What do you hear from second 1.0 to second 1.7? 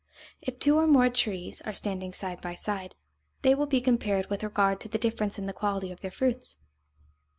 trees